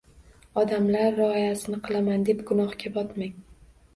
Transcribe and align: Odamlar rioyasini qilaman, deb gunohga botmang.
Odamlar 0.61 1.11
rioyasini 1.19 1.77
qilaman, 1.89 2.25
deb 2.31 2.41
gunohga 2.47 2.93
botmang. 2.97 3.37